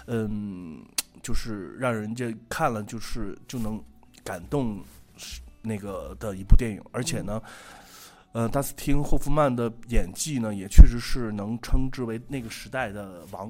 [0.08, 0.84] 嗯，
[1.24, 3.82] 就是让人家看了就是就能
[4.24, 4.84] 感动
[5.16, 7.42] 是那个的一部电影，而且呢。
[8.34, 13.50] 呃，达斯汀·霍夫曼的演技呢，也确实是能称之为那个时代的王，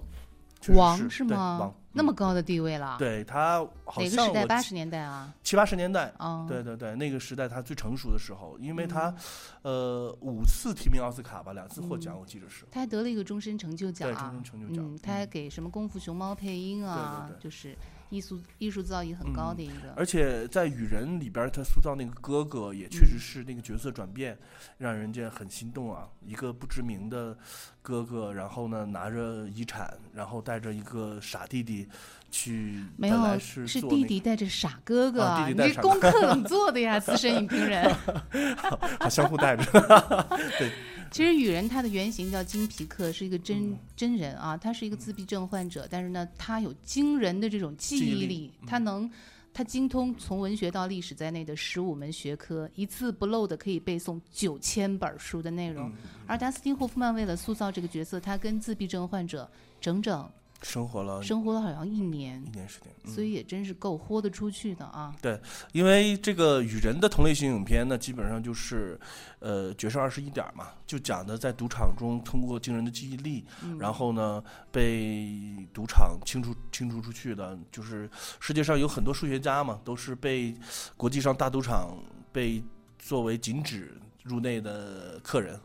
[0.74, 1.58] 王是吗？
[1.60, 2.96] 王，那么高的地位了？
[3.00, 5.34] 对他好哪个时代八十年代啊？
[5.44, 9.16] 七八十年代，哦对对对，那个时代他最成熟的时候，因为嗯他，
[9.62, 12.66] 呃，五次提名奥斯卡吧，两次获奖，嗯我记得是。
[12.72, 14.14] 他还得了一个终身成就奖啊！
[14.14, 17.76] 对终身成就奖嗯，他还给什么《功夫熊猫》配音啊，就是
[18.10, 19.94] 艺术艺术造诣很高的一个。
[19.96, 24.38] 而且在《雨人》里边，他塑造那个哥哥，也确实是那个角色转变，
[24.78, 26.08] 让人家很心动啊。
[26.26, 27.38] 一个不知名的
[27.82, 31.88] 哥哥，然后呢拿着遗产，然后带着一个傻弟弟
[32.32, 37.00] 去，没有是是弟弟带着傻哥哥，啊弟弟带你这功课怎么做的呀？
[37.00, 37.94] 资深影评人。
[38.58, 39.64] 好好相互带着，
[40.60, 40.72] 对。
[41.12, 49.10] 其实雨人他的原型叫金皮克，是一个真、真人啊，他是一个自闭症患者，但是呢，他有惊人的这种记记忆力忆力，他能。
[49.54, 55.92] 他精通从文学到历史在内的十五门学科，一字不漏的可以背诵九千本书的内容。
[56.28, 59.50] 而达斯汀·霍夫曼为了塑造这个角色，他跟自闭症患者
[59.82, 60.30] 整整
[60.64, 65.16] 生活了生活了好像一年，一年时间，嗯所以也真是够豁得出去的啊。
[65.22, 65.40] 对，
[65.72, 69.00] 因为这个与人的同类型影片呢，基本上就是，
[69.40, 80.56] 呃，《决胜二十一点》嘛，就讲的在赌场中通过惊人的记忆力，嗯然后呢被赌场清除清除出去的，就是世界上有很多数学家嘛，都是被
[80.96, 81.98] 国际上大赌场
[82.32, 82.64] 被
[82.98, 85.60] 作为禁止入内的客人，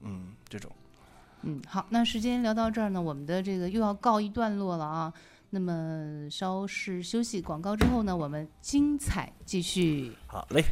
[0.00, 0.72] 嗯，这种。
[1.42, 5.12] 嗯，好，那时间聊到这儿呢，我们的这个又要告一段落了啊。
[5.50, 10.12] 那么稍事休息，广告之后呢，我们精彩继续。
[10.26, 10.64] 好嘞。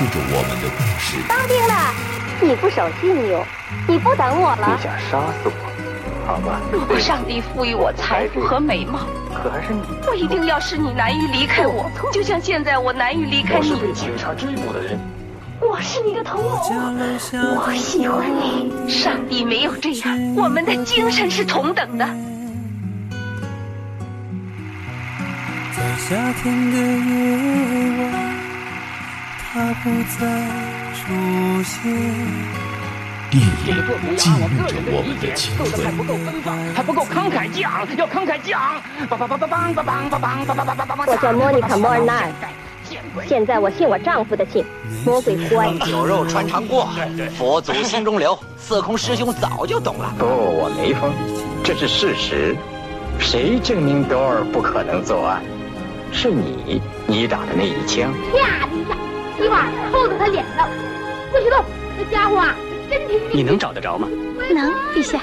[0.00, 1.74] 讲述着我们的故事，当兵的，
[2.40, 3.44] 你不守信用，
[3.86, 4.74] 你不等我了。
[4.74, 5.52] 你想杀死我，
[6.26, 6.58] 好吧？
[6.72, 9.00] 如果上帝赋予我财富和美貌，
[9.34, 9.82] 可还是你。
[10.08, 13.80] 我一定要使你难于离开我，就像现在我难于离开我是你。
[13.80, 14.98] 被警察追捕的人。
[15.60, 18.72] 我是你的同谋，我喜欢你。
[18.88, 22.06] 上帝没有这样，我们的精神是同等的。
[25.76, 28.29] 在夏天的夜晚，
[29.52, 30.28] 他不再
[30.94, 31.92] 出现。
[33.32, 33.82] 记记录
[34.14, 38.80] 着我们的青春还不够慷慨激昂要慷慨激昂。
[41.06, 41.98] 我叫莫妮卡莫尔
[43.26, 44.64] 现在我信我丈夫的信
[45.04, 46.88] 魔鬼欢酒肉穿肠过
[47.36, 51.12] 佛祖心中留四空师兄早就懂了不我没疯
[51.64, 52.56] 这是事实
[53.18, 55.42] 谁证明德尔不可能作案
[56.12, 58.12] 是你你打的那一枪
[59.40, 60.68] 一下，一把扣在他脸上。
[61.32, 61.64] 不许动！
[61.98, 62.54] 这家伙啊，
[62.90, 63.18] 真挺。
[63.32, 64.06] 你能找得着吗？
[64.54, 65.20] 能，陛下。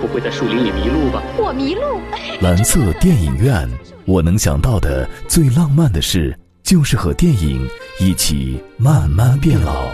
[0.00, 1.22] 不会在树林里迷路吧？
[1.38, 2.00] 我迷路。
[2.40, 3.68] 蓝色电影院，
[4.04, 7.66] 我能想到的最浪漫的事，就是和电影
[7.98, 9.86] 一起慢慢变老。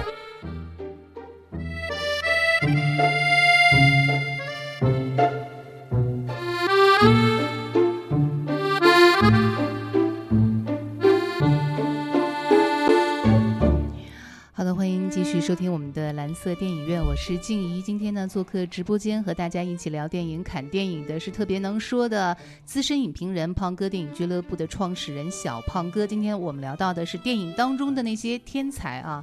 [15.46, 17.80] 收听我们的蓝色电影院，我是静怡。
[17.80, 26.04] 今天呢，做客直播间和大家一起聊电影、侃电影的是特别能说的资深影评人胖哥电影俱乐部的创始人小胖哥。
[26.04, 29.22] 今天我们聊到的是电影当中的那些天才啊。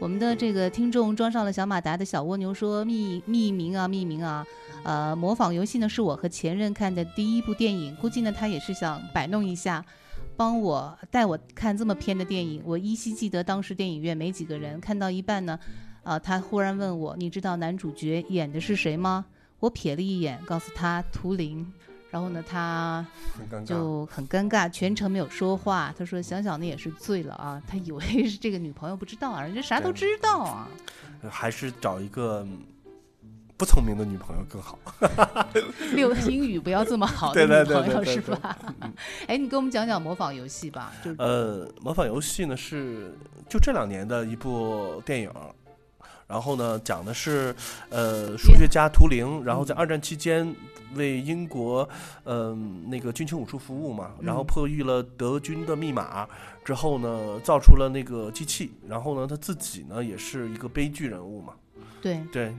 [0.00, 4.46] 我们的这个听众装上了小马达的小蜗牛说匿匿名啊匿名啊，
[4.84, 9.84] 呃，模仿游戏呢是我和前任看的第一部电影，估计呢他也是想摆弄一下。
[10.38, 15.58] 帮我带我看这么偏的电影，我依稀记得当时电影院没几个人，看到一半呢，
[16.04, 19.26] 啊、他忽然问我，你知道男主角演的是谁吗？
[19.58, 21.66] 我瞥了一眼，告诉他图灵，
[22.12, 23.04] 然后呢，他
[23.66, 25.92] 就很尴尬，全程没有说话。
[25.98, 30.68] 他说想想那也是醉了啊，他以为是这个女朋友不知道啊，人家啥都知道啊。
[31.28, 32.46] 还是找一个
[33.58, 34.78] 不聪明的女朋友更好。
[35.92, 38.56] 六英语不要这么好的女对对对朋友是吧？
[39.26, 43.12] 哎，你给我们讲讲模仿游戏吧，就是呃，模仿游戏呢是
[43.48, 45.30] 就这两年的一部电影，
[46.28, 47.52] 然后呢讲的是
[47.90, 50.54] 呃数学家图灵，然后在二战期间
[50.94, 51.86] 为英国
[52.24, 56.28] 嗯、那个军情五处服务嘛，然后嗯破译了德军的密码
[56.64, 61.54] 之后呢，造出了那个机器，然后呢他自己呢也是一个悲剧人物嘛，
[62.00, 62.20] 对。
[62.30, 62.54] 对，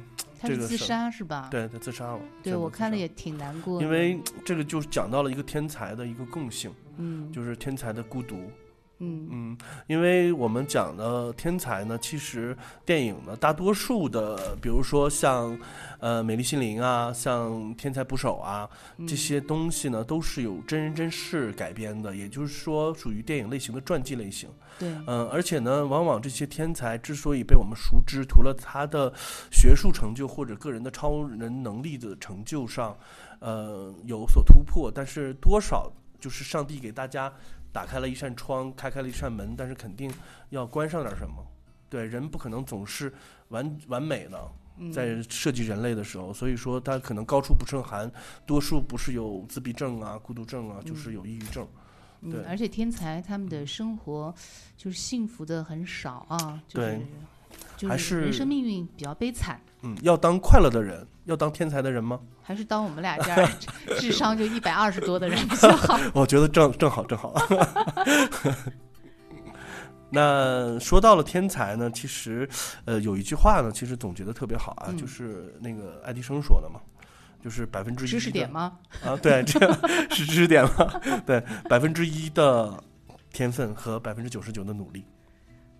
[0.47, 1.47] 这个自杀是吧？
[1.51, 2.19] 对，他自杀了。
[2.41, 8.49] 对我看了也挺难过，因为这个就是讲到了一个天才的一个共性，嗯就是天才的孤独，
[8.99, 9.27] 嗯。
[9.31, 9.57] 嗯，
[9.87, 15.57] 因为我们讲的天才呢，其实电影呢，大多数的，比如说像
[15.99, 18.69] 呃《美丽心灵》啊，像《天才捕手》啊，
[19.07, 19.17] 这嗯。
[19.17, 24.49] 些东西呢，都是有真人真事改编的，也就是说，属于电影类型的传记类型。
[24.77, 24.89] 对。
[25.07, 29.13] 嗯，而且呢，往往这些天才之所以被我们熟知，除了他的
[29.51, 32.97] 学术成就或者个人的超人能力的成就上，
[33.39, 37.31] 呃，有所突破，但是多少就是上帝给大家
[37.71, 40.11] 打开了一扇窗，开开了一扇门，但是肯定
[40.49, 41.35] 要关上点什么。
[41.89, 43.13] 对，人不可能总是
[43.49, 44.91] 完完美的，嗯。
[44.91, 48.11] 在设计人类的时候，所以说他可能高处不胜寒，
[48.45, 51.67] 多数不是有自闭症啊、孤独症啊，就是有抑郁症。
[52.21, 52.41] 对。
[52.41, 54.33] 嗯，而且天才他们的生活
[54.77, 57.05] 就是幸福的很少啊，就是对。
[57.75, 62.19] 就还是是人生命运比较悲惨，嗯，要当快乐的人，要当天才的人吗？
[62.41, 63.51] 还是当我们俩这样
[63.99, 65.99] 智商就一百二十多的人比较好。
[66.13, 67.35] 我觉得正正好正好。
[70.09, 72.49] 那说到了天才呢，其实，
[72.85, 76.79] 呃，有一句话呢，其实总结的特别好啊，嗯就是那个爱迪生说的嘛，
[77.43, 78.79] 就是百分之一知识点吗？
[79.05, 79.71] 啊，对，这
[80.09, 80.99] 是知识点吗？
[81.27, 82.83] 对，百分之一的
[83.31, 85.05] 天分和百分之九十九的努力。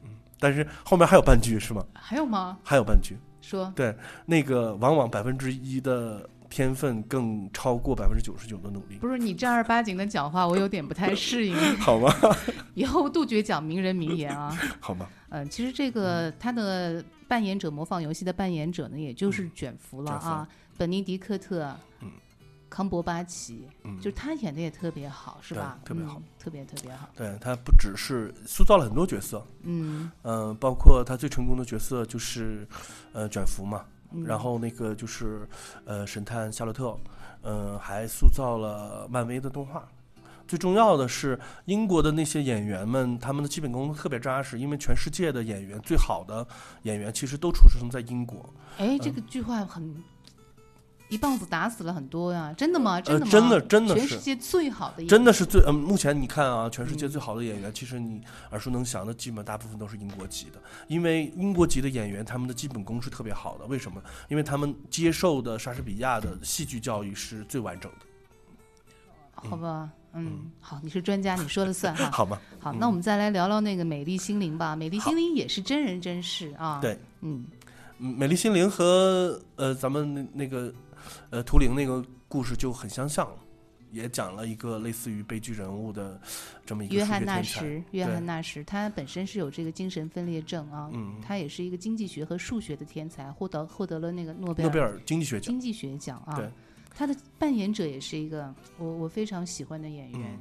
[0.03, 1.83] 嗯，但是后面还有半句是吗？
[1.95, 2.59] 还有吗？
[2.63, 3.17] 还有半句。
[3.41, 8.95] 说对，那个往往百分之一的天分更超过百分之九十九的努力。
[8.99, 11.55] 不是你正儿八经的讲话，我有点不太适应。
[11.79, 12.13] 好吗？
[12.73, 14.55] 以后杜绝讲名人名言啊。
[14.81, 15.07] 好吗？
[15.29, 22.09] 嗯，其实这个他的扮演者模仿游戏的扮演者呢，也就是卷福了啊，本尼迪克特，嗯，
[22.69, 25.79] 康伯巴奇，嗯就是他演的也特别好，是吧？
[25.83, 27.09] 特别好嗯特别特别好。
[27.15, 32.67] 对他不只是塑造了很多角色，嗯呃包括他最成功的角色就是
[33.11, 35.47] 呃卷福嘛，嗯然后那个就是
[35.85, 36.95] 呃神探夏洛特，
[37.41, 39.87] 呃还塑造了漫威的动画。
[40.47, 46.47] 最重要的是，英国的那些演员们，他们的基本功特别扎实，因为全世界的演员最好的
[46.83, 48.51] 演员其实都出生在英国。
[48.77, 50.03] 哎，这个句话很。
[51.09, 52.53] 一棒子打死了很多呀！
[52.55, 53.01] 真的吗？
[53.01, 53.31] 真的吗？
[53.31, 63.65] 呃真的真的是全世界最好的演员，真的是最嗯，目前你看啊，全世界嗯最好的演员，其实你耳熟能详的，基本大部分都是英国籍的，因为英国籍的演员他们的基本功是特别好的。
[63.65, 64.01] 为什么？
[64.29, 67.97] 因为他们接受的莎士比亚的戏剧教育是最完整的。
[69.33, 69.89] 好吧？
[70.13, 72.09] 嗯，好，你是专家，你说了算哈。
[72.13, 74.73] 好吧好，嗯那我们再来聊聊那个《美丽心灵》吧。
[74.75, 76.79] 《美丽心灵》也是真人真事啊。
[76.81, 77.45] 对，嗯，
[77.99, 80.73] 嗯美丽心灵和呃咱们那那个
[81.29, 83.27] 呃图灵那个故事就很相像，
[83.91, 86.19] 也讲了一个类似于悲剧人物的
[86.65, 96.35] 这么一个约翰纳什，约翰纳什，他本身是有这个精神分裂症啊，嗯他也是一个经济学和数学的天才，获得获得了那个诺贝尔诺贝尔经济学奖经济学奖啊。
[96.35, 96.49] 对，
[96.95, 100.39] 他的扮演者也是一个我我非常喜欢的演员。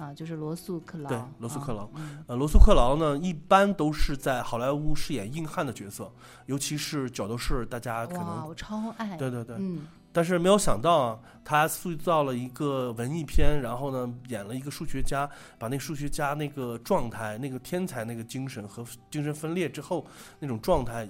[0.00, 1.86] 啊，就是罗素克劳，罗素克劳，
[2.26, 6.10] 呃，罗素克劳呢，一般都是在好莱坞饰演硬汉的角色，
[6.46, 20.06] 尤其是角斗士，大家可哇，能我超爱，对对对，嗯，但是没有想到啊，他塑造了一个文艺片，然后呢，演了一个数学家，把那数学家那个状态、那个天才、那个精神和精神分裂之后
[20.40, 21.08] 那种状态，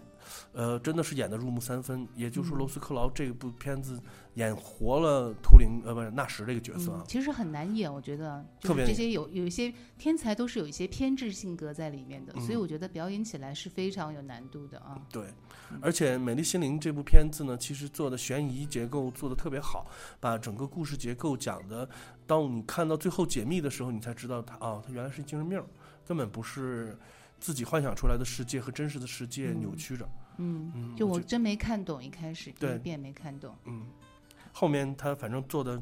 [0.53, 2.07] 呃，真的是演的入木三分。
[2.15, 4.01] 也就是说，嗯罗斯克劳这部片子
[4.35, 7.07] 演活了图灵，呃，不是纳什这个角色啊嗯，。
[7.07, 15.01] 其实很难演，我觉得，就特别是这些有有一些天才都是有一些偏执性格在里面的，所以嗯我觉得表演起来是非常有难度的啊。
[15.11, 15.25] 对，
[15.81, 19.87] 而且《美丽心灵》这部片子呢，其实做的悬疑结构做的特别好，
[20.21, 21.89] 把整个故事结构讲的，
[22.27, 25.63] 当你看到最后解密的时候，你才知道他啊，他原来是精神病，
[26.07, 26.99] 根本不是
[27.39, 30.05] 自己幻想出来的世界和真实的世界扭曲着。
[30.05, 30.11] 嗯，
[30.41, 33.55] 嗯就我真没看懂，一开始第一遍没看懂。
[33.67, 33.87] 嗯，
[34.53, 35.81] 后面他反正做的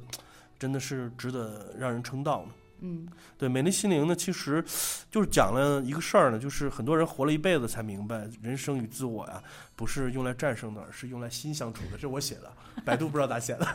[0.58, 2.52] 真的是值得让人称道呢。
[2.80, 4.64] 嗯对，《美丽心灵》呢，其实
[5.10, 9.42] 就是讲了一个事儿呢，就是很多人活了一辈子才明白，人生与自我呀，
[9.74, 11.92] 不是用来战胜的，而是用来心相处的。
[11.94, 12.52] 这是我写的，
[12.84, 13.66] 百度不知道咋写的。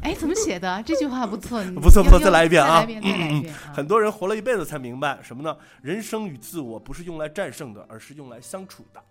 [0.00, 0.80] 哎，怎么写的？
[0.84, 2.82] 这句话不错，不错 不错，再来一遍啊！
[2.82, 3.72] 再来一遍，再来一遍啊！
[3.74, 5.56] 很多人活了一辈子才明白什么呢？
[5.82, 9.02] 人生与自我不是用来战胜的，而是用来相处的，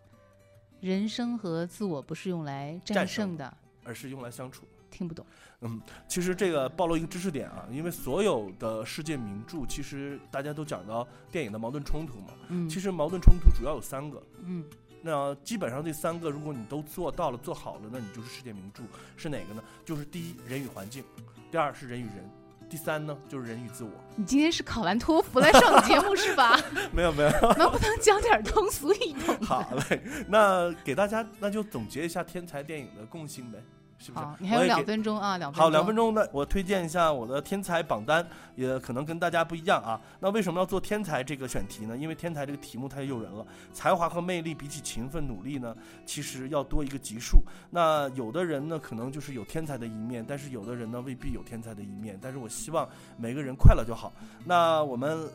[0.81, 4.63] 人生和自我不是用来战战胜的，而是用来相处。
[4.89, 5.25] 听不懂。
[5.61, 12.33] 嗯，其实这个暴露一个知识点啊，因为所有的世界名著，其实大家都讲到电影的矛盾冲突嘛。
[12.49, 14.21] 嗯其实矛盾冲突主要有三个。
[14.43, 14.65] 嗯，
[15.01, 18.83] 那基本上这三个，如果你都做到了、做好了，那你就是世界名著。
[19.15, 19.63] 是哪个呢？
[19.85, 21.03] 就是第一，人与环境；
[21.49, 22.25] 第二是人与人；
[22.71, 23.89] 第三呢，就是人与自我。
[24.15, 26.57] 你今天是考完托福来上节目是吧？
[26.93, 29.37] 没有没有，能不能讲点通俗易懂？
[29.41, 33.61] 好嘞，那给大家那就总结一下天才电影的共性呗，
[34.01, 34.35] 是不是好，？
[34.39, 38.25] 你还有两分钟啊，两分钟好，两分钟的，我推荐一下我的天才榜单，
[38.55, 40.01] 也可能跟大家不一样啊。
[40.19, 41.95] 那为什么要做天才这个选题呢？
[41.95, 47.43] 因为天才这个题目太诱人了，才华和魅力比起勤奋努力呢，其实要多一个级数。
[47.69, 52.17] 那有的人呢，可能就是有天才的一面，但是有的人呢，未必有天才的一面。
[52.19, 54.11] 但是我希望每个人快乐就好。
[54.43, 55.29] 那我们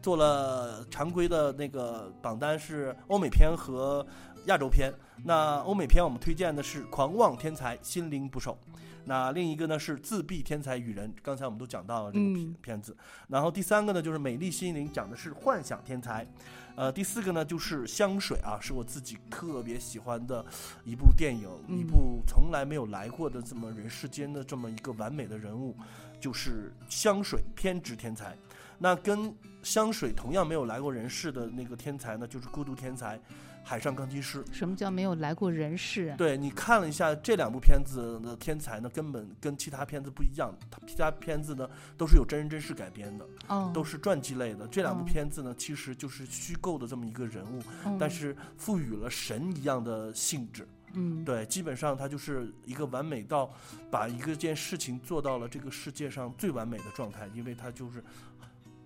[0.00, 4.04] 做了常规的那个榜单是欧美片和
[4.46, 4.92] 亚洲片。
[5.24, 8.58] 那欧美片我们推荐的是《狂妄天才心灵捕手》，
[9.04, 12.96] 那另一个呢是《自闭天才与人》，刚才我们都讲到了这个片嗯片子。
[13.28, 16.26] 然后第三个呢就是《美丽心灵》，讲的是幻想天才。
[16.74, 20.44] 呃，第四个呢就是《香水》啊，是我自己特别喜欢的
[20.84, 25.76] 一部电影，嗯一部从来没有来过的这么人世间的这么一个完美的人物，
[26.18, 28.36] 就是香水偏执天才。
[28.78, 29.32] 那跟
[29.62, 33.20] 香水同样没有来过人世的那个天才呢，就是孤独天才
[33.62, 34.44] 海上钢琴师。
[34.52, 36.16] 什么叫没有来过人世啊？
[36.16, 40.54] 对你看了一下这两部片子的天才呢，根本跟其他片子不一样。
[40.70, 44.66] 他其他片子呢都是有真人真事改编的，哦都是传记类的。
[44.68, 50.66] 这两部哦片子呢，其实就是虚构的这么一个人物，嗯但是赋予了神一样的性质。
[50.94, 53.50] 嗯，对，基本上他就是一个完美到
[53.90, 58.04] 把一个件事情做到了这个世界上最完美的状态，因为他就是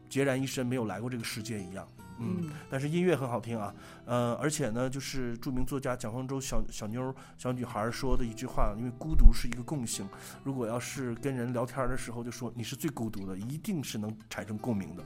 [0.08, 1.88] 孑然一身，没有来过这个世界一样。
[2.18, 10.08] 嗯嗯，但是音乐很好听啊，呃，而且呢，就是著名作家蒋方舟小小妞儿小女孩儿说的一句话，因为孤独是一个共性，
[10.44, 15.02] 如果要是跟人聊天儿的时候就说你是最孤独的，一定是能产生共鸣的，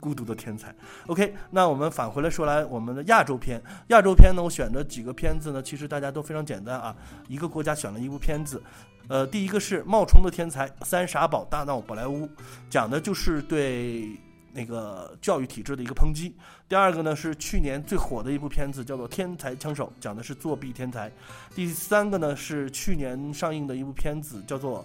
[0.00, 0.74] 孤独的天才。
[1.06, 6.96] OK，那我们返回来说来我们的亚洲片，亚洲片呢，我选的几个片子呢，其实大家都非常简单啊，
[7.28, 8.62] 一个国家选了一部片子。
[9.08, 12.28] 呃，第一个是冒充的天才三傻宝大闹宝莱坞，
[12.68, 14.10] 讲的就是对
[14.58, 16.34] 那个教育体制的一个抨击。
[16.68, 21.10] 第二个呢是去年最火的一部片子，叫做《天才枪手》，讲的是作弊天才。
[21.54, 24.84] 第三个呢是去年上映的一部片子，叫做。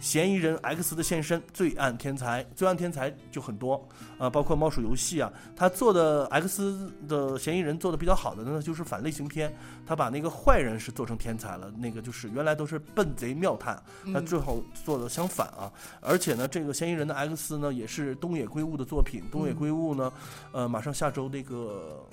[0.00, 3.86] 嫌疑人 X 的现身，罪案天才，罪案天才就很多，
[4.18, 9.54] 啊、包括猫鼠游戏啊，他做的 X 的嫌疑人做的比较好的呢，就是反类型片，
[9.86, 13.76] 他把那个坏人是做成天才了，那个就是原来都是笨贼妙探，
[14.12, 15.70] 他嗯最后做的相反啊，
[16.00, 20.12] 而且呢，这个嫌疑人的 X 呢也是东野圭吾的作品，东野嗯圭吾呢，
[20.52, 22.06] 呃，马上下周那个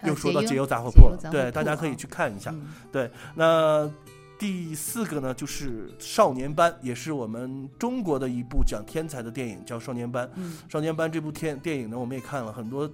[0.00, 1.94] 呃又说到解忧杂货铺了，对，大家可以啊。
[1.96, 2.72] 去看一下，嗯。
[2.92, 3.90] 对，那。
[4.44, 10.26] 第四个呢，就是《少年班》，也是我们中国的一部讲天才的电影，叫《少年班》。
[10.34, 12.86] 嗯少年班》这部天电影呢，我们也看了很多，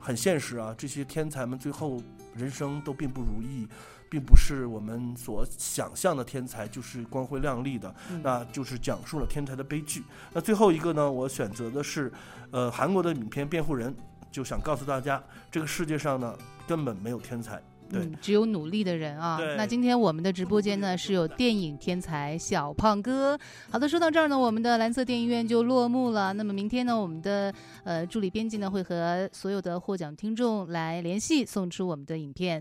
[0.00, 0.74] 很现实啊。
[0.76, 2.02] 这些天才们最后
[2.34, 3.68] 人生都并不如意，
[4.10, 10.02] 并不是我们所想象的天才就是光辉亮丽的，嗯那就是讲述了天才的悲剧。
[10.32, 12.12] 那最后一个呢，我选择的是，
[12.50, 13.94] 呃，韩国的影片《辩护人》，
[14.32, 17.62] 就想告诉大家，这个世界上呢根本没有天才。
[17.92, 19.38] 对，嗯，只有努力的人啊。
[19.56, 23.38] 那今天我们的直播间呢是有电影天才小胖哥。
[23.70, 26.32] 好的，说到这儿呢，我们的蓝色电影院就落幕了。
[26.32, 32.60] 那么明天呢，我们的呃助理编辑呢会和所有的获奖听众来联系，送出我们的影片。